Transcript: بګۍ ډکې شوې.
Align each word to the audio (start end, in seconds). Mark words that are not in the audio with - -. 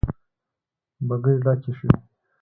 بګۍ 1.07 1.37
ډکې 1.45 1.71
شوې. 1.77 1.93